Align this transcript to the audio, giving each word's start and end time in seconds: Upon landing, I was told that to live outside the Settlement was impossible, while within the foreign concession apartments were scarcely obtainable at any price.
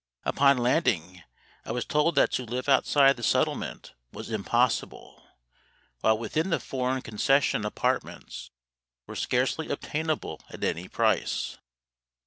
Upon 0.25 0.57
landing, 0.57 1.21
I 1.63 1.71
was 1.71 1.85
told 1.85 2.15
that 2.15 2.31
to 2.31 2.43
live 2.43 2.67
outside 2.67 3.17
the 3.17 3.21
Settlement 3.21 3.93
was 4.11 4.31
impossible, 4.31 5.27
while 5.99 6.17
within 6.17 6.49
the 6.49 6.59
foreign 6.59 7.03
concession 7.03 7.63
apartments 7.67 8.49
were 9.05 9.15
scarcely 9.15 9.69
obtainable 9.69 10.41
at 10.49 10.63
any 10.63 10.87
price. 10.87 11.59